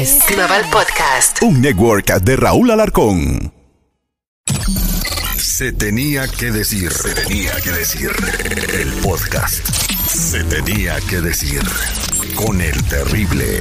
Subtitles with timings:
[0.00, 1.42] es Global Podcast.
[1.42, 3.52] Un network de Raúl Alarcón.
[5.36, 8.10] Se tenía que decir, se tenía que decir.
[8.72, 9.62] El podcast.
[10.08, 11.60] Se tenía que decir.
[12.34, 13.60] Con el terrible.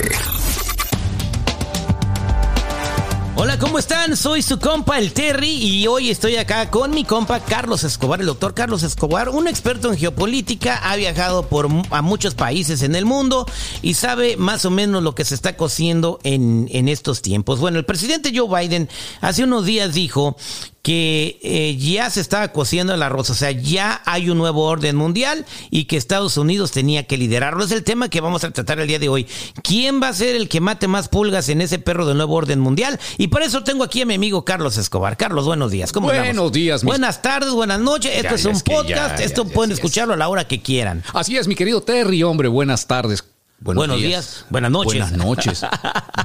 [3.42, 4.18] Hola, ¿cómo están?
[4.18, 8.26] Soy su compa el Terry y hoy estoy acá con mi compa Carlos Escobar, el
[8.26, 13.06] doctor Carlos Escobar, un experto en geopolítica, ha viajado por a muchos países en el
[13.06, 13.46] mundo
[13.82, 17.62] y sabe más o menos lo que se está cociendo en, en estos tiempos.
[17.62, 18.90] Bueno, el presidente Joe Biden
[19.22, 20.36] hace unos días dijo
[20.82, 24.96] que eh, ya se estaba cociendo el arroz, o sea, ya hay un nuevo orden
[24.96, 27.64] mundial y que Estados Unidos tenía que liderarlo.
[27.64, 29.28] Es el tema que vamos a tratar el día de hoy.
[29.64, 32.60] ¿Quién va a ser el que mate más pulgas en ese perro del nuevo orden
[32.60, 33.00] mundial?
[33.18, 35.18] Y por eso tengo aquí a mi amigo Carlos Escobar.
[35.18, 35.92] Carlos, buenos días.
[35.92, 36.84] ¿Cómo Buenos días.
[36.84, 36.90] Mis...
[36.90, 38.12] Buenas tardes, buenas noches.
[38.16, 39.20] Esto es un podcast.
[39.20, 41.04] Esto pueden escucharlo a la hora que quieran.
[41.14, 42.48] Así es, mi querido Terry, hombre.
[42.48, 43.24] Buenas tardes.
[43.62, 44.46] Buenos, días.
[44.50, 44.94] Buenas noches.
[44.94, 45.66] Buenas noches.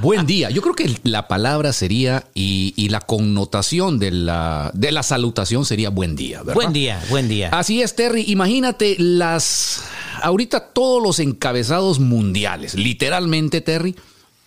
[0.00, 0.50] Buen día.
[0.50, 5.90] Yo creo que la palabra sería y, la connotación de la, de la salutación sería
[5.90, 6.54] buen día, ¿verdad?
[6.54, 7.48] Buen día, buen día.
[7.52, 8.24] Así es, Terry.
[8.28, 9.82] Imagínate las.
[10.22, 13.96] Ahorita todos los encabezados mundiales, literalmente, Terry,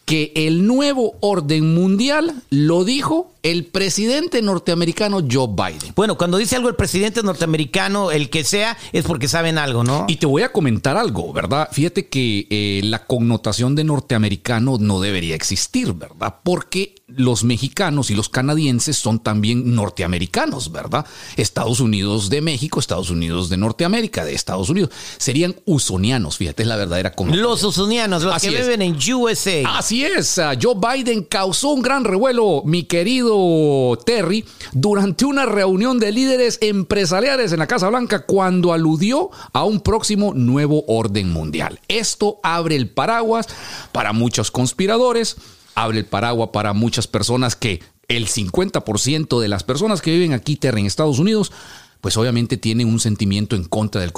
[0.06, 5.94] que el nuevo orden mundial lo dijo el presidente norteamericano Joe Biden.
[5.96, 10.04] Bueno, cuando dice algo el presidente norteamericano, el que sea, es porque saben algo, ¿no?
[10.10, 11.70] Y te voy a comentar algo, ¿verdad?
[11.72, 16.36] Fíjate que eh, la connotación de norteamericano no debería existir, ¿verdad?
[16.44, 21.06] Porque los mexicanos y los canadienses son también norteamericanos, ¿verdad?
[21.38, 24.90] Estados Unidos de México, Estados Unidos de Norteamérica, de Estados Unidos.
[25.18, 27.50] Serían usonianos, fíjate, es la verdadera connotación.
[27.50, 29.78] Los usonianos, los que viven en USA.
[29.78, 33.37] Así es, Joe Biden causó un gran revuelo, mi querido
[34.06, 39.82] Terry durante una reunión de líderes empresariales en la Casa Blanca cuando aludió a un
[39.82, 41.80] próximo nuevo orden mundial.
[41.88, 43.48] Esto abre el paraguas
[43.92, 45.38] para muchos conspiradores,
[45.76, 50.56] abre el paraguas para muchas personas que el 50% de las personas que viven aquí,
[50.56, 51.52] Terry, en Estados Unidos,
[52.02, 54.12] pues obviamente tienen un sentimiento en contra de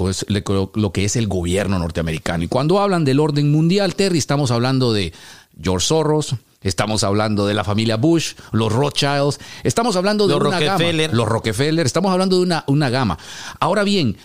[0.75, 2.43] lo que es el gobierno norteamericano.
[2.43, 5.13] Y cuando hablan del orden mundial, Terry, estamos hablando de
[5.61, 10.59] George Soros, Estamos hablando de la familia Bush, los Rothschilds, estamos hablando de los una
[10.59, 11.09] Rockefeller.
[11.09, 13.17] gama, los Rockefeller, estamos hablando de una, una gama.
[13.61, 14.17] Ahora bien,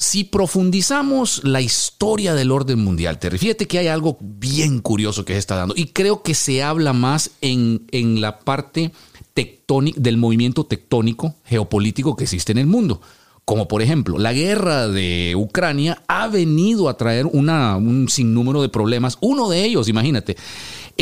[0.00, 5.34] si profundizamos la historia del orden mundial, te fíjate que hay algo bien curioso que
[5.34, 8.92] se está dando y creo que se habla más en, en la parte
[9.34, 13.02] tectónica del movimiento tectónico geopolítico que existe en el mundo.
[13.44, 18.68] Como por ejemplo, la guerra de Ucrania ha venido a traer una, un sinnúmero de
[18.68, 19.18] problemas.
[19.20, 20.36] Uno de ellos, imagínate,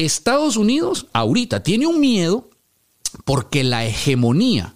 [0.04, 2.50] Estados Unidos ahorita tiene un miedo
[3.24, 4.74] porque la hegemonía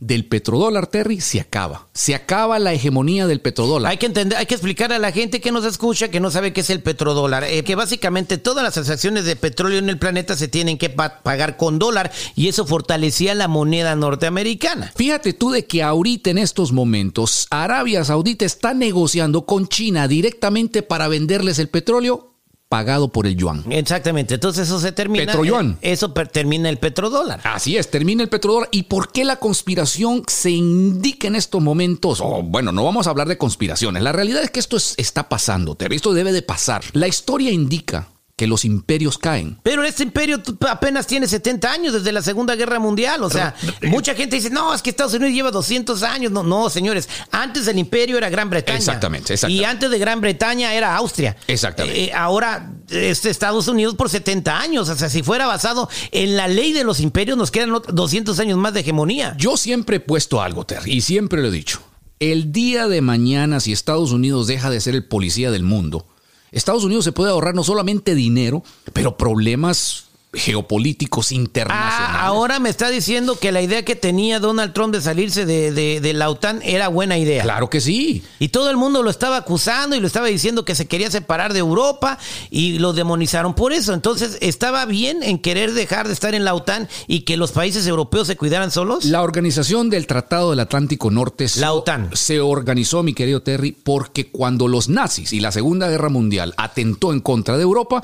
[0.00, 1.88] del petrodólar, Terry, se acaba.
[1.94, 3.92] Se acaba la hegemonía del petrodólar.
[3.92, 6.52] Hay que entender, hay que explicar a la gente que nos escucha que no sabe
[6.52, 10.36] qué es el petrodólar, eh, que básicamente todas las transacciones de petróleo en el planeta
[10.36, 14.92] se tienen que pa pagar con dólar y eso fortalecía la moneda norteamericana.
[14.94, 20.82] Fíjate tú de que ahorita en estos momentos Arabia Saudita está negociando con China directamente
[20.82, 22.33] para venderles el petróleo
[22.74, 23.62] pagado por el yuan.
[23.70, 25.26] Exactamente, entonces eso se termina.
[25.26, 25.78] Petroyuan.
[25.80, 27.40] Eh, eso termina el petrodólar.
[27.44, 28.68] Así es, termina el petrodólar.
[28.72, 32.20] ¿Y por qué la conspiración se indica en estos momentos?
[32.20, 34.02] Oh, bueno, no vamos a hablar de conspiraciones.
[34.02, 36.82] La realidad es que esto es, está pasando, esto debe de pasar.
[36.94, 39.58] La historia indica que los imperios caen.
[39.62, 43.22] Pero este imperio apenas tiene 70 años desde la Segunda Guerra Mundial.
[43.22, 46.32] O sea, mucha gente dice, no, es que Estados Unidos lleva 200 años.
[46.32, 47.08] No, no, señores.
[47.30, 48.78] Antes del imperio era Gran Bretaña.
[48.78, 49.62] Exactamente, exactamente.
[49.62, 51.36] Y antes de Gran Bretaña era Austria.
[51.46, 52.06] Exactamente.
[52.06, 54.88] Eh, ahora es Estados Unidos por 70 años.
[54.88, 58.58] O sea, si fuera basado en la ley de los imperios, nos quedan 200 años
[58.58, 59.36] más de hegemonía.
[59.38, 61.80] Yo siempre he puesto algo, Terry, y siempre lo he dicho.
[62.18, 66.06] El día de mañana, si Estados Unidos deja de ser el policía del mundo,
[66.54, 72.16] Estados Unidos se puede ahorrar no solamente dinero, pero problemas geopolíticos internacionales.
[72.18, 75.72] Ah, ahora me está diciendo que la idea que tenía Donald Trump de salirse de,
[75.72, 77.42] de, de, la OTAN era buena idea.
[77.42, 78.22] Claro que sí.
[78.38, 81.52] Y todo el mundo lo estaba acusando y lo estaba diciendo que se quería separar
[81.52, 82.18] de Europa
[82.50, 83.92] y lo demonizaron por eso.
[83.92, 87.86] Entonces, ¿estaba bien en querer dejar de estar en la OTAN y que los países
[87.86, 89.04] europeos se cuidaran solos?
[89.04, 92.10] La organización del Tratado del Atlántico Norte la OTAN.
[92.12, 97.12] se organizó, mi querido Terry, porque cuando los nazis y la Segunda Guerra Mundial atentó
[97.12, 98.02] en contra de Europa,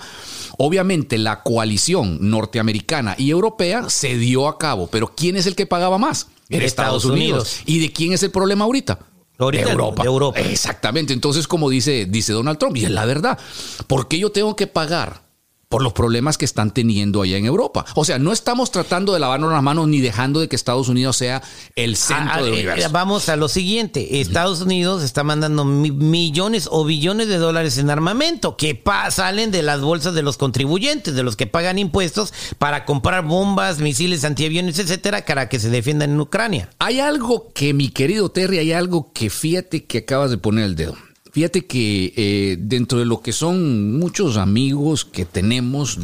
[0.58, 4.86] obviamente la coalición norteamericana y europea se dio a cabo.
[4.86, 6.28] Pero ¿quién es el que pagaba más?
[6.48, 7.54] Era Estados, Estados Unidos.
[7.54, 7.62] Unidos.
[7.66, 8.98] ¿Y de quién es el problema ahorita?
[9.38, 10.02] Ahorita de Europa.
[10.02, 10.40] De Europa.
[10.40, 11.12] Exactamente.
[11.12, 13.38] Entonces, como dice, dice Donald Trump, y es la verdad,
[13.86, 15.22] ¿por qué yo tengo que pagar
[15.70, 17.86] por los problemas que están teniendo allá en Europa.
[17.94, 21.16] O sea, no estamos tratando de lavarnos las manos ni dejando de que Estados Unidos
[21.16, 21.42] sea
[21.76, 22.88] el centro Ah, del eh, universo.
[22.90, 24.20] Vamos a lo siguiente.
[24.20, 29.62] Estados Unidos está mandando mi- millones o billones de dólares en armamento que salen de
[29.62, 34.76] las bolsas de los contribuyentes, de los que pagan impuestos para comprar bombas, misiles antiaviones,
[34.80, 36.68] etcétera, para que se defiendan en Ucrania.
[36.80, 40.74] Hay algo que, mi querido Terry, hay algo que fíjate que acabas de poner el
[40.74, 40.96] dedo.
[41.32, 45.98] Fíjate que eh, dentro de lo que son muchos amigos que tenemos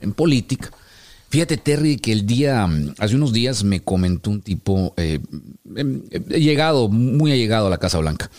[0.00, 0.70] en política,
[1.30, 5.18] fíjate Terry que el día, hace unos días me comentó un tipo, eh,
[5.74, 8.30] em, llegado, muy allegado a la Casa Blanca,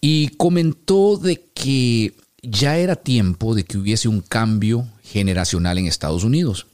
[0.00, 6.22] y comentó de que ya era tiempo de que hubiese un cambio generacional en Estados
[6.22, 6.66] Unidos.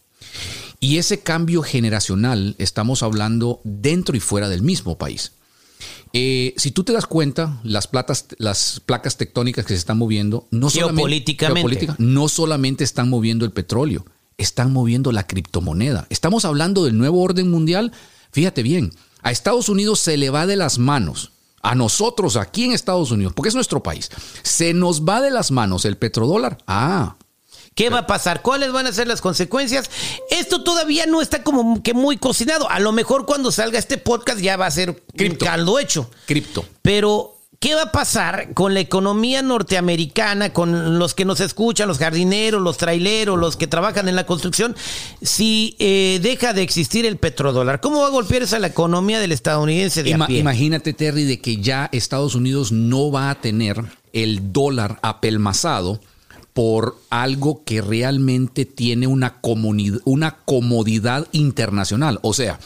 [0.81, 5.33] Y ese cambio generacional estamos hablando dentro y fuera del mismo país.
[6.13, 10.47] Eh, si tú te das cuenta, las, platas, las placas tectónicas que se están moviendo,
[10.51, 11.37] no solamente,
[11.99, 14.05] no solamente están moviendo el petróleo,
[14.37, 16.07] están moviendo la criptomoneda.
[16.11, 17.93] Estamos hablando del nuevo orden mundial.
[18.31, 18.93] Fíjate bien,
[19.23, 21.33] a Estados Unidos se le va de las manos.
[21.63, 24.11] A nosotros aquí en Estados Unidos, porque es nuestro país,
[24.43, 26.59] se nos va de las manos el petrodólar.
[26.67, 27.17] Ah,
[27.75, 28.43] ¿Qué va a pasar?
[28.43, 29.91] ¿Cuáles van a ser las consecuencias?
[30.31, 32.69] Esto todavía no está como que muy cocinado.
[32.71, 35.45] A lo mejor cuando salga este podcast ya va a ser Cripto.
[35.47, 36.11] caldo hecho.
[36.27, 36.67] cripto.
[36.83, 41.97] Pero, ¿qué va a pasar con la economía norteamericana, con los que nos escuchan, los
[41.99, 44.77] jardineros, los traileros, los que trabajan en la construcción,
[45.23, 47.81] si eh, deja de existir el petrodólar?
[47.81, 50.41] ¿Cómo va a golpear esa la economía del estadounidense de Ima- a pie?
[50.41, 53.83] imagínate, Terry, de que ya Estados Unidos no va a tener
[54.13, 56.01] el dólar apelmazado
[56.53, 59.39] por algo que realmente tiene una,
[60.05, 62.19] una comodidad internacional.
[62.23, 62.59] O sea,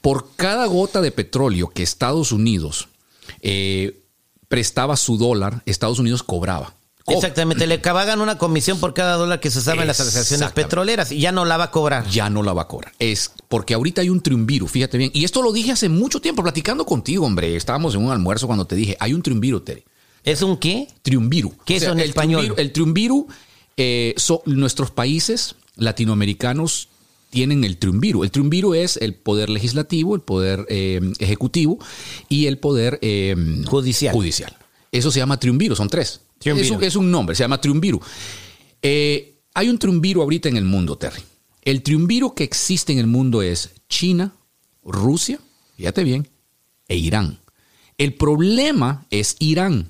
[0.00, 2.88] por cada gota de petróleo que Estados Unidos
[3.40, 4.02] eh,
[4.48, 6.74] prestaba su dólar, Estados Unidos cobraba.
[7.04, 10.52] Co- Exactamente, le pagan una comisión por cada dólar que se usaba en las asociaciones
[10.52, 12.06] petroleras y ya no la va a cobrar.
[12.08, 12.92] ya no la va a cobrar.
[13.00, 15.10] Es porque ahorita hay un triunviro, fíjate bien.
[15.14, 17.56] Y esto lo dije hace mucho tiempo, platicando contigo, hombre.
[17.56, 19.62] Estábamos en un almuerzo cuando te dije, hay un triunviro.
[20.24, 20.88] ¿Es un qué?
[21.02, 21.54] Triunviru.
[21.64, 22.46] ¿Qué es en el español?
[22.48, 23.26] triunviru- el triunviru,
[23.76, 26.88] eh, son nuestros países latinoamericanos
[27.30, 28.24] tienen el triunviru.
[28.24, 31.78] El triunviru es el poder legislativo, el poder eh, ejecutivo
[32.28, 33.34] y el poder eh,
[33.66, 34.14] Judicial.
[34.14, 34.54] judicial.
[34.92, 36.20] Eso se llama triunviru, son tres.
[36.38, 36.66] Triunviru.
[36.66, 38.00] Es un, es un nombre, se llama triunviru.
[38.82, 41.22] Eh, hay un triunviru ahorita en el mundo, Terry.
[41.62, 44.34] El triunviru que existe en el mundo es China,
[44.84, 45.38] Rusia,
[45.76, 46.28] fíjate bien,
[46.88, 47.38] e Irán.
[47.96, 49.88] El problema es Irán.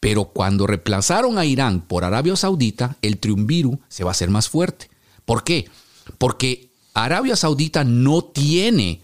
[0.00, 4.48] Pero cuando reemplazaron a Irán por Arabia Saudita, el triunviru se va a hacer más
[4.48, 4.90] fuerte.
[5.24, 5.68] ¿Por qué?
[6.18, 9.02] Porque Arabia Saudita no tiene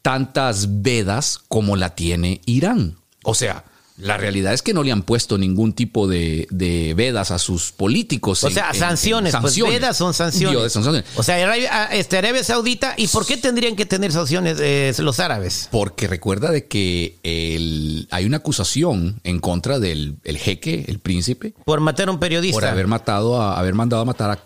[0.00, 2.96] tantas vedas como la tiene Irán.
[3.24, 3.64] O sea,
[4.02, 7.72] la realidad es que no le han puesto ningún tipo de, de vedas a sus
[7.72, 8.42] políticos.
[8.44, 9.80] O en- sea, en- en sanciones, pues sanciones.
[9.80, 10.58] vedas son sanciones.
[10.58, 11.10] Dios, son sanciones.
[11.16, 14.92] O sea, Arabia, ah, este, Arabia Saudita, ¿y por qué tendrían que tener sanciones eh,
[14.98, 15.68] los árabes?
[15.70, 21.54] Porque recuerda de que el- hay una acusación en contra del el jeque, el príncipe,
[21.64, 22.54] Por matar a un periodista.
[22.60, 24.42] por haber matado a, haber mandado a matar a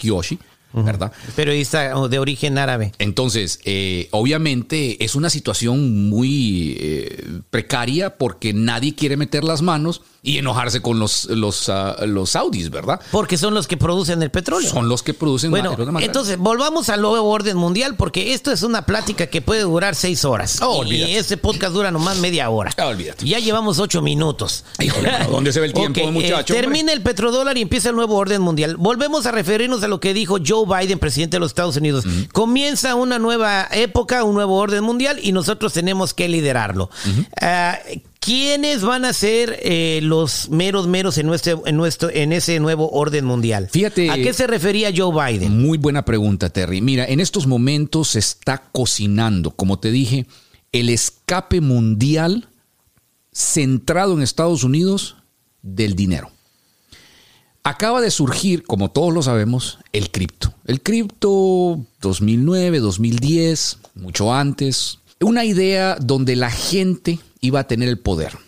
[0.73, 1.13] ¿verdad?
[1.35, 2.93] Periodista oh, de origen árabe.
[2.99, 10.03] Entonces, eh, obviamente es una situación muy eh, precaria porque nadie quiere meter las manos
[10.23, 13.01] y enojarse con los, los, ah, los saudis, ¿verdad?
[13.13, 14.69] Porque son los que producen el petróleo.
[14.69, 18.51] Son los que producen Bueno, más- más- entonces volvamos al nuevo orden mundial porque esto
[18.51, 20.59] es una plática que puede durar seis horas.
[20.63, 22.73] Oh, y este podcast dura nomás media hora.
[22.85, 23.25] Olvídate.
[23.25, 24.65] Ya llevamos ocho minutos.
[24.81, 26.61] Híjole, ¿dónde se ve el tiempo, Ok, muchacho, eh, hombre?
[26.61, 28.77] termina el petrodólar y empieza el nuevo orden mundial.
[28.77, 32.05] Volvemos a referirnos a lo que dijo Joe Biden, presidente de los Estados Unidos.
[32.33, 36.89] Comienza una nueva época, un nuevo orden mundial y nosotros tenemos que liderarlo.
[37.41, 37.79] Ah,
[38.21, 42.91] ¿Quiénes van a ser eh, los meros meros en nuestro, en nuestro, en ese nuevo
[42.91, 43.69] orden mundial?
[43.71, 45.61] Fíjate- ¿A qué se refería Joe Biden?
[45.63, 46.81] Muy buena pregunta, Terry.
[46.81, 50.27] Mira, en estos momentos se está cocinando, como te dije,
[50.73, 52.49] el escape mundial
[53.33, 55.17] centrado en Estados Unidos
[55.63, 56.31] del dinero.
[57.67, 60.55] Acaba de surgir, como todos lo sabemos, el cripto.
[60.67, 65.01] El cripto 2009, 2010, mucho antes.
[65.21, 68.39] Una idea donde la gente iba a tener el poder.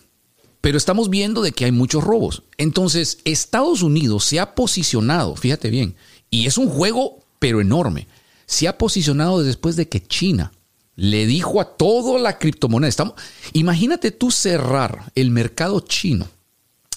[0.61, 2.45] Pero estamos viendo de que hay muchos robos.
[2.59, 5.97] Entonces, Estados Unidos se ha posicionado, fíjate bien,
[6.31, 8.07] y es un juego, pero enorme.
[8.47, 10.53] Se ha posicionado después de que China
[10.95, 13.15] le dijo a toda la criptomoneda.
[13.53, 16.29] Imagínate tú cerrar el mercado chino.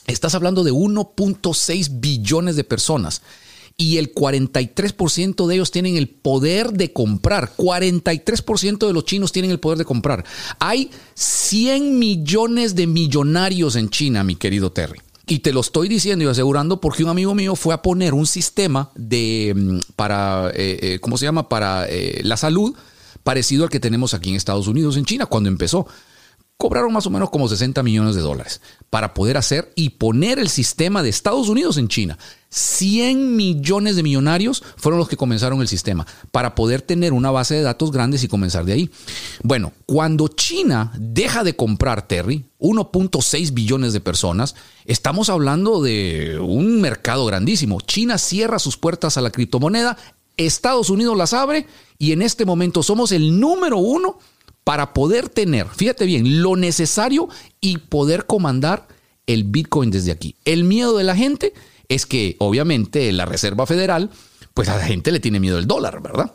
[0.07, 3.21] Estás hablando de 1.6 billones de personas
[3.77, 7.55] y el 43% de ellos tienen el poder de comprar.
[7.55, 10.23] 43% de los chinos tienen el poder de comprar.
[10.59, 14.99] Hay 100 millones de millonarios en China, mi querido Terry.
[15.27, 18.27] Y te lo estoy diciendo y asegurando porque un amigo mío fue a poner un
[18.27, 21.47] sistema de mm, para, eh, eh, ¿cómo se llama?
[21.47, 22.75] Para eh, la salud
[23.23, 25.87] parecido al que tenemos aquí en Estados Unidos, en China, cuando empezó.
[26.61, 30.47] Cobraron más o menos como 60 millones de dólares para poder hacer y poner el
[30.47, 32.19] sistema de Estados Unidos en China.
[32.49, 37.55] 100 millones de millonarios fueron los que comenzaron el sistema para poder tener una base
[37.55, 38.91] de datos grandes y comenzar de ahí.
[39.41, 44.53] Bueno, cuando China deja de comprar Terry, 1.6 billones de personas,
[44.85, 47.81] estamos hablando de un mercado grandísimo.
[47.81, 49.97] China cierra sus puertas a la criptomoneda,
[50.37, 51.65] Estados Unidos las abre
[51.97, 54.19] y en este momento somos el número uno
[54.63, 58.87] para poder tener, fíjate bien, lo necesario y poder comandar
[59.27, 60.35] el Bitcoin desde aquí.
[60.45, 61.53] El miedo de la gente
[61.87, 64.09] es que obviamente la Reserva Federal,
[64.53, 66.33] pues a la gente le tiene miedo el dólar, ¿verdad?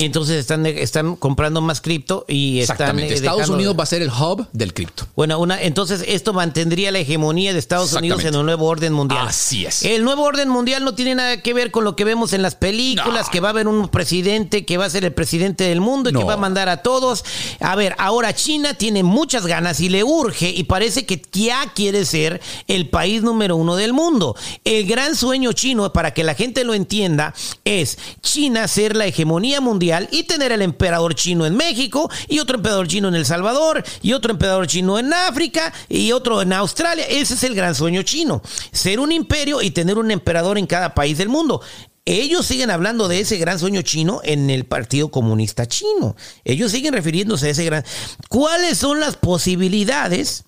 [0.00, 2.76] Y entonces están, están comprando más cripto y están.
[2.76, 3.12] Exactamente.
[3.14, 5.08] eh, Estados dejando- Unidos va a ser el hub del cripto.
[5.16, 9.26] Bueno, una, entonces esto mantendría la hegemonía de Estados Unidos en el nuevo orden mundial.
[9.26, 9.82] Así es.
[9.82, 12.54] El nuevo orden mundial no tiene nada que ver con lo que vemos en las
[12.54, 13.30] películas, No.
[13.32, 16.12] que va a haber un presidente que va a ser el presidente del mundo y
[16.12, 17.24] que va a mandar a todos.
[17.58, 22.04] A ver, ahora China tiene muchas ganas y le urge y parece que ya quiere
[22.04, 24.36] ser el país número uno del mundo.
[24.62, 29.60] El gran sueño chino, para que la gente lo entienda, es China ser la hegemonía
[29.60, 33.82] mundial y tener el emperador chino en México y otro emperador chino en El Salvador
[34.02, 37.04] y otro emperador chino en África y otro en Australia.
[37.08, 38.42] Ese es el gran sueño chino.
[38.72, 41.60] Ser un imperio y tener un emperador en cada país del mundo.
[42.04, 46.16] Ellos siguen hablando de ese gran sueño chino en el Partido Comunista Chino.
[46.44, 47.84] Ellos siguen refiriéndose a ese gran...
[48.28, 50.44] ¿Cuáles son las posibilidades?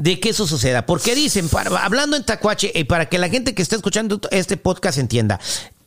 [0.00, 0.86] de que eso suceda.
[0.86, 4.56] Porque dicen, para- hablando en tacuache, y para que la gente que está escuchando este
[4.56, 5.40] podcast entienda,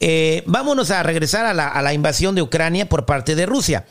[0.04, 3.86] eh, vámonos a regresar a la, a la invasión de Ucrania por parte de Rusia.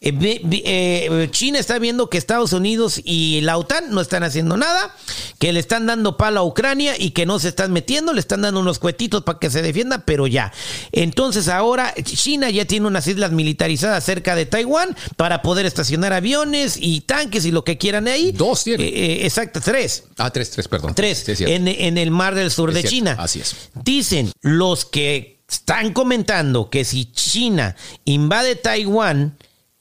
[0.00, 4.96] Eh, eh, China está viendo que Estados Unidos y la OTAN no están haciendo nada,
[5.38, 8.40] que le están dando palo a Ucrania y que no se están metiendo, le están
[8.40, 10.50] dando unos cuetitos para que se defienda, pero ya.
[10.92, 16.78] Entonces ahora China ya tiene unas islas militarizadas cerca de Taiwán para poder estacionar aviones
[16.80, 18.32] y tanques y lo que quieran ahí.
[18.32, 19.26] Dos tiene.
[19.26, 20.04] Exacto, tres.
[20.16, 20.94] Ah, tres, tres, perdón.
[20.94, 23.16] Tres Sí, en, en el mar del sur Es de cierto, China.
[23.18, 23.54] así es.
[23.74, 29.36] Dicen los que están comentando que si China invade Taiwán,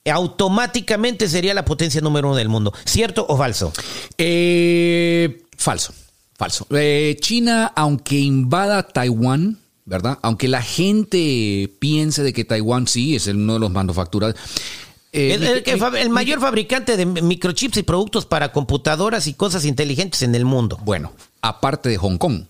[0.10, 2.74] automáticamente sería la potencia número uno del mundo.
[2.86, 3.72] ¿Cierto o falso?
[4.18, 5.94] Eh, falso,
[6.36, 6.66] falso.
[6.72, 10.18] Eh, China, aunque invada Taiwán, ¿verdad?
[10.22, 14.36] Aunque la gente piense de que Taiwán sí es el- uno de los manufacturas.
[15.12, 15.64] eh,
[15.98, 20.78] el mayor fabricante de microchips y productos para computadoras y cosas inteligentes en el mundo,
[20.84, 21.12] Bueno,
[21.42, 22.44] aparte de Hong Kong.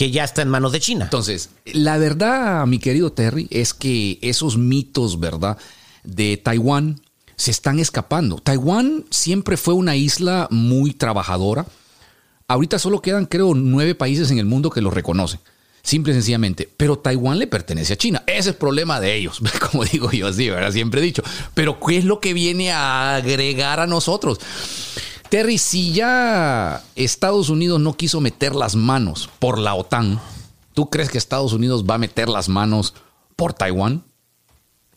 [0.00, 1.04] Que ya está en manos de China.
[1.04, 5.58] Entonces, la verdad, mi querido Terry, es que esos mitos, ¿verdad?
[6.04, 7.02] De Taiwán
[7.36, 8.36] se están escapando.
[8.36, 11.66] Taiwán siempre fue una isla muy trabajadora.
[12.48, 15.40] Ahorita solo quedan, creo, nueve países en el mundo que lo reconocen.
[15.82, 16.66] Simple y sencillamente.
[16.78, 18.22] Pero Taiwán le pertenece a China.
[18.26, 20.72] Ese es el problema de ellos, como digo yo así, ¿verdad?
[20.72, 21.22] Siempre he dicho.
[21.52, 24.40] Pero ¿qué es lo que viene a agregar a nosotros?
[25.30, 30.20] Terry, si ya Estados Unidos no quiso meter las manos por la OTAN,
[30.74, 32.94] ¿tú crees que Estados Unidos va a meter las manos
[33.36, 34.02] por Taiwán?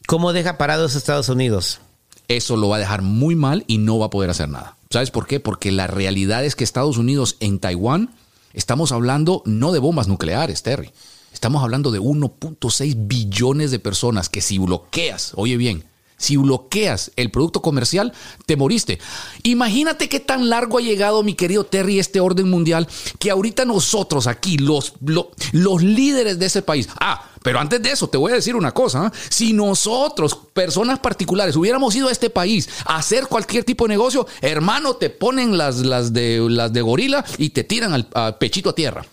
[0.08, 1.82] ¿Cómo deja parados Estados Unidos?
[2.28, 4.76] Eso lo va a dejar muy mal y no va a poder hacer nada.
[4.90, 5.40] ¿Sabes por qué?
[5.40, 8.10] Porque la realidad es que Estados Unidos en Taiwán,
[8.54, 10.92] estamos hablando no de bombas nucleares, Terry.
[11.32, 15.86] Estamos hablando de 1.6 billones de personas que si bloqueas, oye bien,
[16.18, 18.14] si bloqueas el producto comercial,
[18.46, 19.00] te moriste.
[19.44, 22.88] Imagínate qué tan largo ha llegado, mi querido Terry, este orden mundial,
[23.20, 27.92] que ahorita nosotros aquí, los, lo- los líderes de ese país, ah, pero antes de
[27.92, 29.12] eso, te voy a decir una cosa, ¿ah?
[29.30, 34.26] si nosotros, personas particulares, hubiéramos ido a este país a hacer cualquier tipo de negocio,
[34.42, 38.76] hermano, te ponen las, las, de, las de gorila y te tiran al pechito a
[38.76, 39.06] tierra.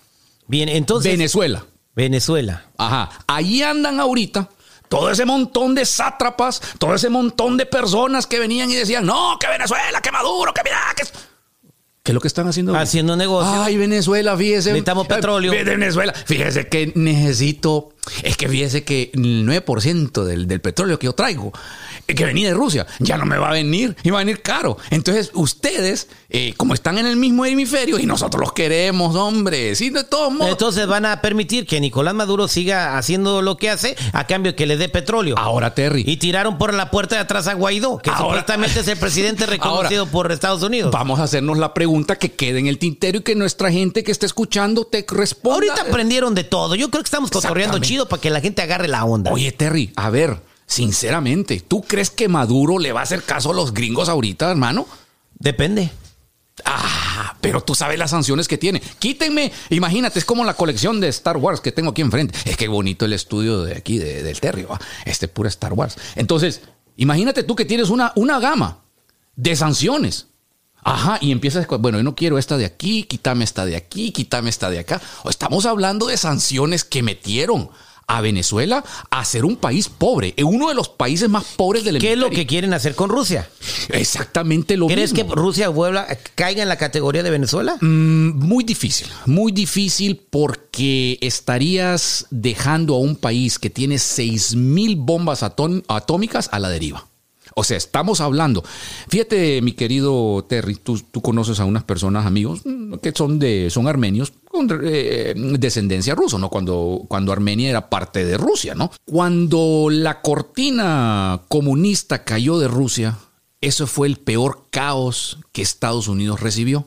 [0.47, 1.11] Bien, entonces...
[1.13, 1.67] Venezuela.
[1.97, 2.67] Venezuela.
[2.79, 3.11] Ajá.
[3.27, 4.49] Allí andan ahorita
[4.91, 9.39] todo ese montón de sátrapas, todo ese montón de personas que venían y decían, no,
[9.39, 11.05] que Venezuela, que Maduro, que mira, que...
[11.05, 11.13] es-".
[12.03, 12.77] ¿Qué es lo que están haciendo?
[12.77, 13.63] Haciendo negocio.
[13.63, 14.71] Ay, Venezuela, fíjese.
[14.71, 15.53] Necesitamos petróleo.
[15.53, 17.91] Venezuela, fíjese que necesito.
[18.23, 21.53] Es que fíjese que el 9% del, del petróleo que yo traigo,
[22.09, 24.43] eh, que venía de Rusia, ya no me va a venir y va a venir
[24.43, 24.79] caro.
[24.91, 29.91] Entonces, ustedes, eh, como están en el mismo hemisferio y nosotros los queremos, hombre, sí,
[29.91, 30.51] de todos modos.
[30.53, 34.67] Entonces van a permitir que Nicolás Maduro siga haciendo lo que hace a cambio que
[34.67, 35.37] le dé petróleo.
[35.39, 36.03] Ahora, Terry.
[36.07, 39.47] Y tiraron por la puerta de atrás a Guaidó, que Ahora- supuestamente es el presidente
[39.47, 40.91] reconocido Ahora- por Estados Unidos.
[40.91, 44.11] Vamos a hacernos la pregunta que quede en el tintero y que nuestra gente que
[44.11, 45.55] esté escuchando te responda.
[45.55, 46.75] Ahorita aprendieron de todo.
[46.75, 47.79] Yo creo que estamos cotorreando.
[47.91, 49.33] Chido para que la gente agarre la onda.
[49.33, 53.55] Oye, Terry, a ver, sinceramente, ¿tú crees que Maduro le va a hacer caso a
[53.55, 54.87] los gringos ahorita, hermano?
[55.39, 55.91] Depende.
[56.65, 58.81] Ah, pero tú sabes las sanciones que tiene.
[58.99, 62.39] Quítenme, imagínate, es como la colección de Star Wars que tengo aquí enfrente.
[62.45, 64.69] Es que bonito el estudio de aquí, de- del Terrio.
[64.69, 64.81] ¿va?
[65.05, 65.97] Este pura Star Wars.
[66.17, 66.61] Entonces,
[66.97, 68.83] imagínate tú que tienes una, una gama
[69.37, 70.27] de sanciones.
[70.83, 74.51] Ajá, y empiezas, bueno, yo no quiero esta de aquí, quítame esta de aquí, quítame
[74.51, 75.01] esta de acá.
[75.29, 77.69] Estamos hablando de sanciones que metieron
[78.07, 81.99] a Venezuela a ser un país pobre, eh, uno de los países más pobres del
[81.99, 83.49] ¿Qué es lo que quieren hacer con Rusia?
[83.91, 85.29] Exactamente lo ¿Crees mismo.
[85.29, 87.77] que Rusia vuelva, caiga en la categoría de Venezuela?
[87.81, 95.43] Mm, Muy difícil, muy difícil porque estarías dejando a un país que tiene 6.000 bombas
[95.45, 97.07] atón- atómicas a la deriva.
[97.55, 98.63] O sea, estamos hablando.
[99.09, 103.89] Fíjate, mi querido Terry, tú, conoces a unas personas, amigos, mm, que son de son
[103.89, 106.49] armenios con eh, descendencia rusa, ¿no?
[106.51, 108.91] Cuando, cuando Armenia era parte de Rusia, ¿no?
[109.05, 113.19] Cuando la cortina comunista cayó de Rusia,
[113.61, 116.87] eso fue el peor caos que Estados Unidos recibió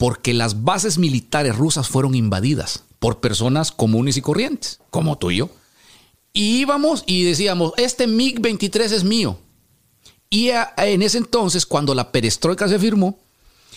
[0.00, 5.36] porque las bases militares rusas fueron invadidas por personas comunes y corrientes, como tú y
[5.36, 5.50] yo.
[6.32, 9.36] Y íbamos y decíamos, este MiG-23 es mío.
[10.30, 13.18] Y en ese entonces, cuando la perestroika se firmó,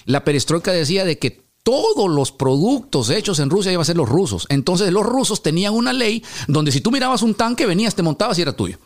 [0.06, 4.08] la perestroika decía de que todos los productos hechos en Rusia iban a ser los
[4.08, 4.46] rusos.
[4.50, 8.38] Entonces los rusos tenían una ley donde si tú mirabas un tanque, venías, te montabas
[8.38, 8.78] y era tuyo.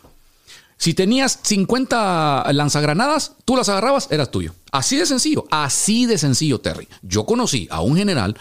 [0.77, 4.53] Si tenías 50 lanzagranadas, tú las agarrabas, eras tuyo.
[4.71, 6.87] Así de sencillo, así de sencillo, Terry.
[7.01, 8.37] Yo conocí a un general,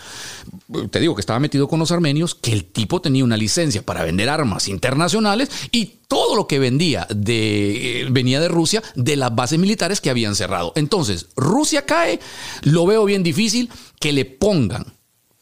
[0.91, 4.05] te digo que estaba metido con los armenios, que el tipo tenía una licencia para
[4.05, 9.35] vender armas internacionales y todo lo que vendía de, eh, venía de Rusia, de las
[9.35, 10.73] bases militares que habían cerrado.
[10.77, 12.21] Entonces, Rusia cae,
[12.63, 14.97] lo veo bien difícil que le pongan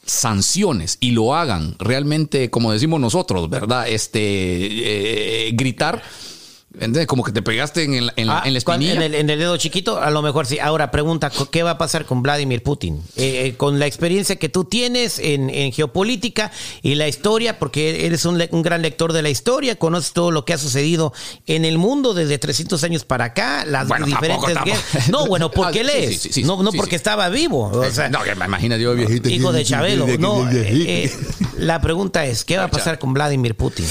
[0.06, 3.88] sanciones y lo hagan realmente, como decimos nosotros, ¿verdad?
[3.88, 6.02] Este, eh, gritar.
[6.75, 7.07] ¿Entiendes?
[7.07, 8.95] Como que te pegaste en, el- en la, Ah, en la espinilla.
[8.95, 10.59] en el, en el dedo chiquito, a lo mejor sí.
[10.59, 12.97] Ahora pregunta, ¿qué va a pasar con Vladimir Putin?
[13.16, 16.50] Eh, eh, con la experiencia que tú tienes en, en geopolítica
[16.83, 20.52] y la historia, porque eres un, gran lector de la historia, conoces todo lo que
[20.52, 21.12] ha sucedido
[21.47, 24.85] en el mundo desde 300 años para acá, las Bueno, diferentes tampoco, guerras.
[24.93, 25.12] tampoco.
[25.12, 27.69] No, bueno, porque sí, sí, sí, no, no porque estaba vivo.
[27.73, 29.28] O sea, no, que me imagino yo, viejito.
[29.28, 30.07] hijo de Chabelo.
[30.19, 30.66] No, eh,
[31.07, 31.12] eh,
[31.57, 33.87] la pregunta es, ¿qué va a pasar con Vladimir Putin?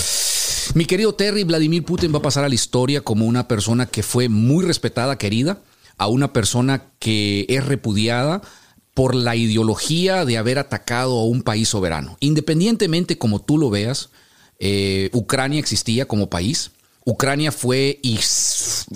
[0.74, 4.04] Mi querido Terry, Vladimir Putin va a pasar a la historia como una persona que
[4.04, 5.62] fue muy respetada, querida,
[5.98, 8.42] a una persona que es repudiada
[8.94, 12.18] por la ideología de haber atacado a un país soberano.
[12.20, 14.10] Independientemente como tú lo veas,
[14.60, 16.72] eh, Ucrania existía como país.
[17.06, 18.18] Ucrania fue y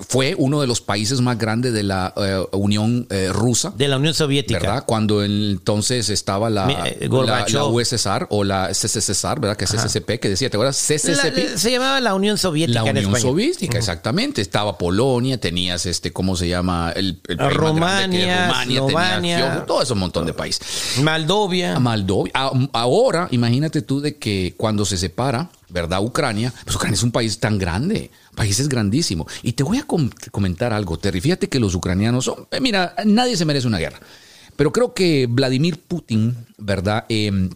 [0.08, 3.74] fue uno de los países más grandes de la eh, Unión eh, Rusa.
[3.76, 4.60] De la Unión Soviética.
[4.60, 4.84] ¿verdad?
[4.86, 9.58] Cuando entonces estaba la, Mi- eh, la, USSR o la CCCR, ¿verdad?
[9.58, 10.82] Que es CCCP, que decía, ¿te acuerdas?
[10.90, 11.58] La- CCCP.
[11.58, 13.22] se llamaba la Unión Soviética La en Unión España.
[13.24, 14.42] Soviética, exactamente.
[14.42, 16.94] Estaba Polonia, tenías este, ¿cómo se llama?
[16.96, 18.48] El, el país más que Rumania,
[18.80, 20.62] Rumania, tenías todo un montón de países.
[21.04, 21.80] Moldovia.
[21.80, 22.32] Moldovia.
[22.36, 26.02] A- Ahora, imagínate tú de que cuando se separa, ¿verdad?
[26.04, 29.28] Ucrania, pues Ucrania es un país tan grande, país es grandísimo.
[29.44, 31.22] Y te voy a com- comentar algo, Terry.
[31.22, 34.00] Fíjate que los ucranianos son, eh, mira, nadie se merece una guerra.
[34.56, 37.06] Pero creo que Vladimir Putin, ¿verdad?
[37.10, 37.50] Eh,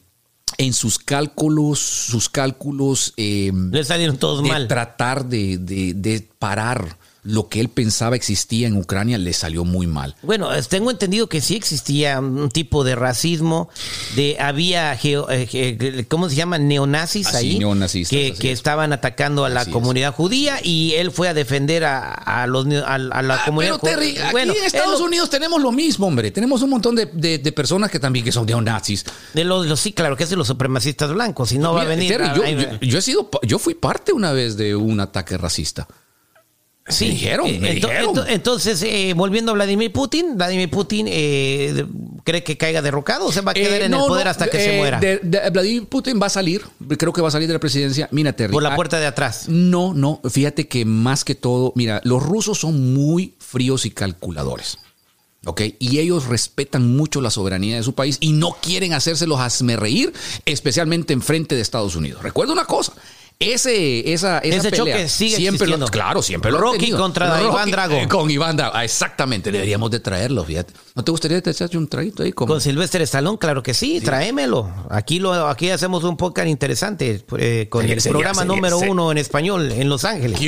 [0.58, 4.68] en sus cálculos, sus cálculos eh, Le salieron todos de mal.
[4.68, 9.86] tratar de, de- de parar lo que él pensaba existía en Ucrania, le salió muy
[9.86, 10.16] mal.
[10.24, 13.70] Bueno, tengo entendido que sí existía un tipo de racismo,
[14.16, 16.58] de había, geo- eh, ge- ¿cómo se llama?
[16.58, 18.58] Neonazis Así, ahí, neonazistas, que, que es.
[18.60, 19.74] estaban atacando a la Así es.
[19.74, 23.80] comunidad judía y él fue a defender a, a los, a, a la comunidad Ah,
[23.82, 24.24] Pero Terry, judía.
[24.24, 26.32] aquí Bueno, en Estados es lo- Unidos tenemos lo mismo, hombre.
[26.32, 29.06] Tenemos un montón de, de- de personas que también que son neonazis.
[29.36, 31.86] de los, los- sí, claro, que es de los supremacistas blancos, y no va a
[31.86, 32.10] venir.
[32.10, 35.38] Terry, yo, ahí- yo- yo he sido, yo fui parte una vez de un ataque
[35.38, 35.88] racista.
[36.88, 38.16] Sí, Me dijeron, eh, me ento- dijeron.
[38.16, 41.86] ento- entonces, eh, volviendo a Vladimir Putin, Vladimir Putin eh,
[42.24, 44.48] cree que caiga derrocado o se va a quedar Eh, en el poder no, hasta
[44.48, 45.00] que se muera.
[45.00, 46.64] de- de- Vladimir Putin va a salir,
[46.98, 48.10] creo que va a salir de la presidencia.
[48.12, 48.52] Mira, Terry.
[48.52, 49.46] por la ah, puerta de atrás.
[49.48, 54.80] No, no, fíjate que más que todo, mira, los rusos son muy fríos y calculadores.
[55.46, 55.62] ¿Ok?
[55.80, 59.40] Y ellos respetan mucho la soberanía de su país y no quieren hacérselos
[59.76, 60.14] reír,
[60.46, 62.22] especialmente en frente de Estados Unidos.
[62.22, 62.94] Recuerda una cosa.
[63.42, 66.98] Ese, esa, esa Ese pelea choque sigue siempre lo- claro, siempre lo han Rocky tenido.
[67.00, 67.96] contra Iván Drago.
[67.96, 69.52] eh, con Iván Drago, ah, exactamente.
[69.52, 70.74] Deberíamos de traerlo, fíjate.
[70.96, 72.32] ¿No te gustaría echarte un traguito ahí?
[72.34, 74.70] Con, Con Silvestre Stallone, claro que sí, tráemelo.
[74.90, 78.92] Aquí lo, aquí hacemos un podcast interesante eh, con Sería- el programa sería- número sería-
[78.92, 80.40] uno en español en Los Ángeles.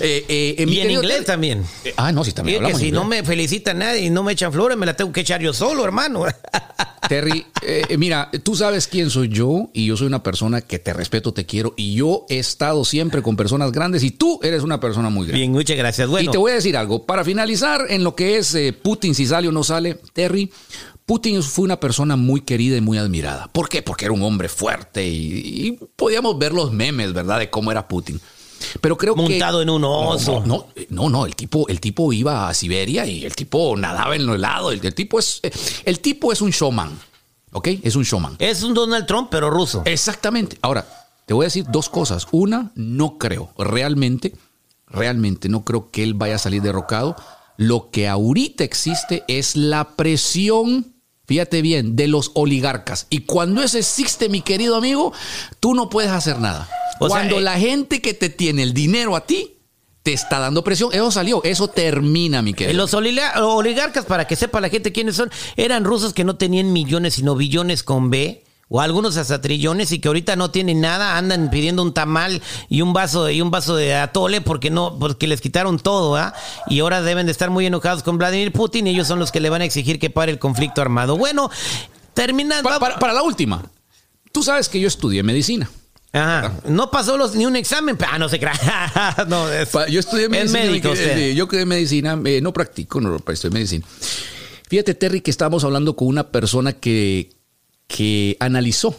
[0.00, 1.64] Eh, eh, eh, mi Y en inglés también.
[1.84, 3.02] Eh, ah, no, sí, también que hablamos si inglés.
[3.02, 5.52] no me felicita nadie y no me echan flores, me la tengo que echar yo
[5.54, 6.24] solo, hermano.
[7.08, 10.92] Terry, eh, mira, tú sabes quién soy yo y yo soy una persona que te
[10.92, 14.78] respeto, te quiero y yo he estado siempre con personas grandes y tú eres una
[14.78, 15.38] persona muy grande.
[15.38, 16.08] Bien, muchas gracias.
[16.08, 19.14] Bueno, Y te voy a decir algo, para finalizar en lo que es eh, Putin,
[19.14, 20.50] si sale o no sale, Terry,
[21.06, 23.48] Putin fue una persona muy querida y muy admirada.
[23.50, 23.80] ¿Por qué?
[23.80, 27.38] Porque era un hombre fuerte y, y podíamos ver los memes, ¿verdad?
[27.38, 28.20] De cómo era Putin.
[28.80, 29.22] Pero creo que...
[29.22, 30.42] Montado en un oso.
[30.44, 34.26] No, no, no, el tipo, el tipo iba a Siberia y el tipo nadaba en
[34.26, 34.70] lo helado.
[34.70, 35.50] El, el tipo es, eh,
[35.84, 36.98] el tipo es un showman,
[37.52, 37.68] ¿ok?
[37.82, 38.36] Es un showman.
[38.38, 39.82] es un Donald Trump, pero ruso.
[39.84, 40.58] Exactamente.
[40.62, 40.86] Ahora,
[41.26, 42.26] te voy a decir dos cosas.
[42.30, 44.34] Una, no creo, realmente,
[44.86, 47.16] realmente no creo que él vaya a salir derrocado.
[47.58, 50.94] Lo que ahorita existe es la presión,
[51.26, 53.08] fíjate bien, de los oligarcas.
[53.10, 55.12] Y cuando eso existe, mi querido amigo,
[55.60, 56.68] tú no puedes hacer nada.
[57.00, 59.54] O sea, cuando eh, la gente que te tiene el dinero a ti
[60.02, 62.76] te está dando presión, eso salió, eso termina, mi querido.
[62.78, 66.72] Los oliga- oligarcas, para que sepa la gente quiénes son, eran rusos que no tenían
[66.72, 71.16] millones, sino billones con B, o algunos hasta trillones, y que ahorita no tienen nada,
[71.16, 75.26] andan pidiendo un tamal y un vaso y un vaso de atole porque no, porque
[75.26, 76.34] les quitaron todo, ¿ah?
[76.68, 79.40] Y ahora deben de estar muy enojados con Vladimir Putin y ellos son los que
[79.40, 81.16] le van a exigir que pare el conflicto armado.
[81.16, 81.50] Bueno,
[82.14, 82.68] terminando.
[82.68, 83.62] Pa- para, para la última,
[84.32, 85.70] tú sabes que yo estudié medicina.
[86.12, 86.54] Ajá.
[86.66, 87.96] No pasó los, ni un examen.
[88.10, 89.24] Ah, no se crea.
[89.28, 90.60] no, es, Yo estudié es medicina.
[90.64, 91.18] médico usted.
[91.18, 93.86] eh, Yo estudié medicina, eh, no practico, no, estudié medicina.
[94.68, 97.30] Fíjate, Terry, que estábamos hablando con una persona que,
[97.86, 98.96] que analizó.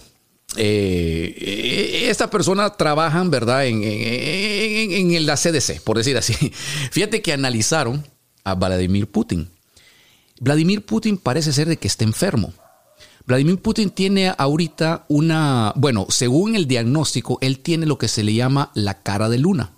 [0.55, 6.33] eh, eh, esta persona trabaja, ¿verdad?, en, en- en- en la CDC, por decir así.
[6.91, 8.03] Fíjate que analizaron
[8.43, 9.49] a Vladimir Putin.
[10.39, 12.53] Vladimir Putin parece ser de que está enfermo.
[13.29, 18.33] Vladimir Putin tiene ahorita una, bueno, según el diagnóstico, él tiene lo que se le
[18.33, 19.69] llama la cara de luna.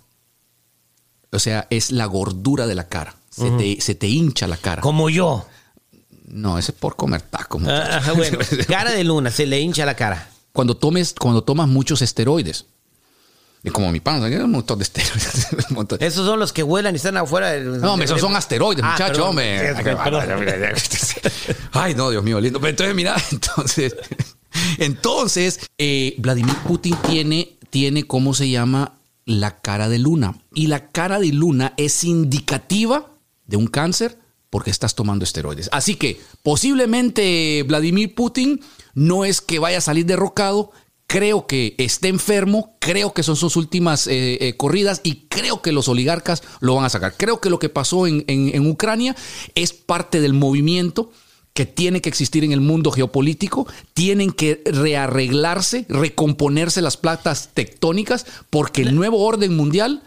[1.30, 3.14] O sea, es la gordura de la cara.
[3.28, 4.80] Se, te, se te hincha la cara.
[4.80, 5.44] Como yo.
[6.28, 7.58] No, ese es por comer taco.
[7.58, 7.92] Ah, muchacho.
[7.92, 8.38] Ajá, bueno,
[8.68, 10.30] cara de luna, se le hincha la cara.
[10.54, 12.64] Cuando tomes, cuando tomas muchos esteroides.
[13.64, 14.86] Y como mi hay un montón de
[15.70, 15.98] un montón.
[16.02, 17.50] Esos son los que vuelan y están afuera.
[17.52, 19.72] del- No, hombre, esos son asteroides, Ah, muchacho, hombre.
[21.72, 22.60] Ay, no, Dios mío, lindo.
[22.60, 23.94] Pero entonces, mira, entonces,
[24.78, 28.98] entonces, eh, Vladimir Putin tiene, tiene, ¿cómo se llama?
[29.24, 30.34] La cara de luna.
[30.52, 33.06] Y la cara de luna es indicativa
[33.46, 34.18] de un cáncer
[34.50, 35.68] porque estás tomando esteroides.
[35.72, 38.60] Así que posiblemente Vladimir Putin
[38.94, 40.72] no es que vaya a salir derrocado,
[41.12, 45.70] creo que esté enfermo, creo que son sus últimas eh, eh, corridas y creo que
[45.70, 47.14] los oligarcas lo van a sacar.
[47.18, 49.14] Creo que lo que pasó en, Ucrania
[49.54, 51.12] es parte del movimiento
[51.52, 58.24] que tiene que existir en el mundo geopolítico, tienen que rearreglarse, recomponerse las placas tectónicas,
[58.48, 60.02] porque el nuevo orden mundial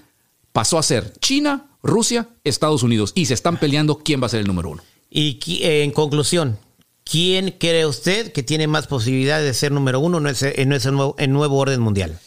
[0.53, 4.39] pasó a ser China, Rusia, Estados Unidos, y se están peleando quién va a ser
[4.39, 4.81] el número uno.
[5.11, 6.57] Y eh, en conclusión,
[7.05, 10.91] ¿quién cree usted que tiene más posibilidades de ser número uno en ese, en ese
[10.91, 12.19] nuevo, en nuevo orden mundial?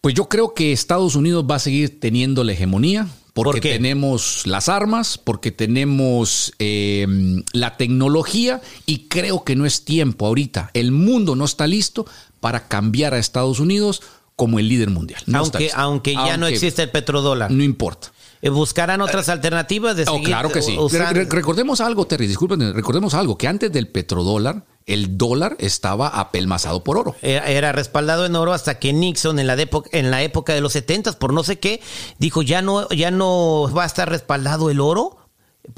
[0.00, 3.08] Pues yo creo que Estados Unidos va a seguir teniendo la hegemonía.
[3.32, 7.04] Porque tenemos las armas, porque tenemos eh,
[7.52, 10.70] la tecnología y creo que no es tiempo ahorita.
[10.72, 12.06] El mundo no está listo
[12.38, 14.02] para cambiar a Estados Unidos
[14.36, 15.20] como el líder mundial.
[15.26, 17.50] No aunque, aunque ya no existe el petrodólar.
[17.50, 18.12] No importa.
[18.44, 20.76] Eh, Buscarán otras alternativas de Oh, seguir claro que sí.
[20.78, 25.56] usando- Re- re- recordemos algo, Terry, disculpen, recordemos algo, que antes del petrodólar, el dólar
[25.60, 27.16] estaba apelmazado por oro.
[27.22, 30.60] Era, era respaldado en oro hasta que Nixon en la, época, en la época de
[30.60, 31.80] los 70 por no sé qué,
[32.18, 35.16] dijo ya no, ya no va a estar respaldado el oro,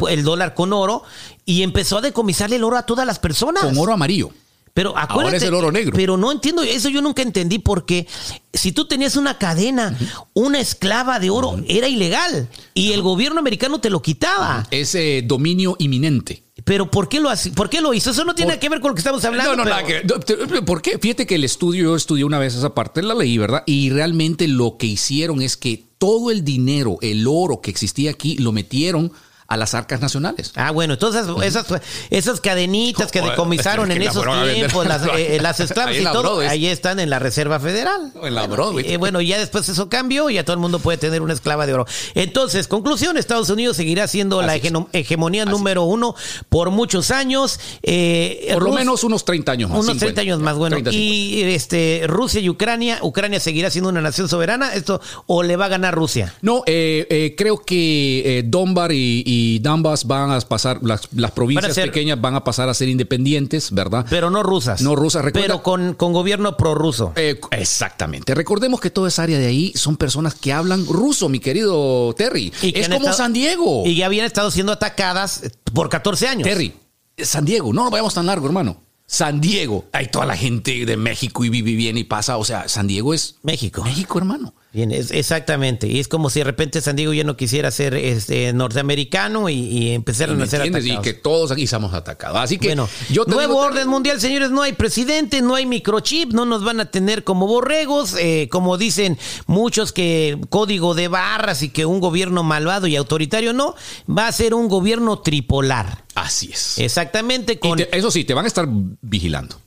[0.09, 1.05] el dólar con oro,
[1.45, 3.63] y empezó a decomisarle el oro a todas las personas.
[3.63, 4.31] Con oro amarillo.
[4.77, 5.97] Pero acuérdate, es el oro negro.
[5.97, 8.07] Pero no entiendo, eso yo nunca entendí porque
[8.53, 9.97] si tú tenías una cadena,
[10.35, 14.67] una esclava de oro, era ilegal y el gobierno americano te lo quitaba.
[14.71, 16.43] Ese dominio inminente.
[16.67, 18.11] Pero ¿por qué lo hace- ¿Por qué lo hizo?
[18.11, 19.53] Eso no tiene Por- que ver con lo que estamos hablando.
[19.53, 20.99] no, no, pero- nada que- no, te- ¿Por qué?
[20.99, 23.63] Fíjate que el estudio, yo estudié una vez esa parte, la leí, ¿verdad?
[23.65, 28.37] Y realmente lo que hicieron es que todo el dinero, el oro que existía aquí,
[28.37, 29.11] lo metieron
[29.49, 30.53] a las arcas nacionales.
[30.57, 31.67] Ah, bueno, entonces esas,
[32.11, 36.05] esas cadenitas que decomisaron es que en esos tiempos, las, eh, las esclavas Ahí y
[36.05, 36.49] todo, Broadway.
[36.49, 38.13] ahí están en la Reserva Federal.
[38.23, 38.85] En la Broadway.
[38.93, 41.67] Eh, bueno, ya después eso cambió y ya todo el mundo puede tener una esclava
[41.67, 41.87] de oro.
[42.15, 46.15] Entonces, conclusión, Estados Unidos seguirá siendo la Así hegemonía número uno
[46.49, 47.61] por muchos años.
[47.83, 49.77] Eh, Por lo Rus- menos unos 30 años más.
[49.79, 50.05] unos 50.
[50.07, 50.75] 30 años más, bueno.
[50.77, 51.07] 30, 50.
[51.15, 55.67] y este Rusia y Ucrania, Ucrania seguirá siendo una nación soberana, esto o le va
[55.67, 56.35] a ganar Rusia.
[56.43, 61.31] No, eh, eh, creo que eh, Donbar y, y Donbass van a pasar, las, las
[61.33, 64.07] provincias ser- pequeñas van a pasar a ser independientes, ¿verdad?
[64.09, 64.81] Pero no rusas.
[64.83, 67.13] No rusas, recuerda- Pero con, con gobierno prorruso.
[67.17, 68.35] Eh, exactamente.
[68.35, 72.53] Recordemos que toda esa área de ahí son personas que hablan ruso, mi querido Terry.
[72.63, 73.83] Y es como estado- San Diego.
[73.87, 76.49] Y ya habían estado siendo atacadas por 14 años.
[76.49, 76.73] Terry,
[77.19, 78.83] San Diego, no nos vayamos tan largo, hermano.
[79.09, 82.39] San Diego, hay toda la gente de México y vive bien y pasa.
[82.39, 83.85] O sea, San Diego es México.
[83.85, 84.53] México, hermano.
[84.77, 85.89] Bien, es, exactamente.
[85.89, 89.55] Y es como si de repente San Diego ya no quisiera ser este, norteamericano y,
[89.55, 90.85] y empezaron ¿Me a ser entiendes?
[90.85, 91.07] atacados.
[91.07, 92.39] Y que todos aquí estamos atacados.
[92.39, 96.35] Así que Bueno, yo nuevo digo, orden mundial, señores, no hay presidente, no hay microchip,
[96.35, 101.63] no nos van a tener como borregos, eh, como dicen muchos que código de barras
[101.63, 103.75] y que un gobierno malvado y autoritario no,
[104.07, 106.05] va a ser un gobierno tripolar.
[106.15, 106.79] Así es.
[106.79, 107.79] Exactamente, con...
[107.79, 108.67] te- eso sí, te van a estar
[109.01, 109.59] vigilando.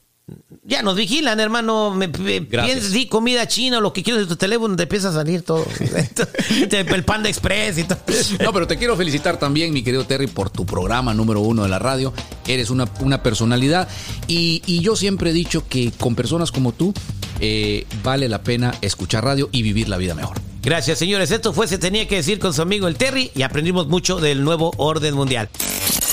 [0.66, 1.94] Ya nos vigilan, hermano.
[1.96, 5.10] Me, me- piensas, di comida china o lo que quieras de tu teléfono, te empieza
[5.10, 5.66] a salir todo.
[6.72, 7.98] El Panda Express y todo.
[8.44, 11.70] No, pero te quiero felicitar también, mi querido Terry, por tu programa número uno de
[11.70, 12.14] la radio.
[12.48, 13.88] Eres una, una personalidad
[14.28, 16.94] y, y yo siempre he dicho que con personas como tú
[17.40, 20.38] eh, vale la pena escuchar radio y vivir la vida mejor.
[20.62, 21.32] Gracias, señores.
[21.32, 24.44] Esto fue Se Tenía que Decir con su amigo el Terry y aprendimos mucho del
[24.44, 25.50] nuevo orden mundial.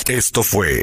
[0.09, 0.83] Esto fue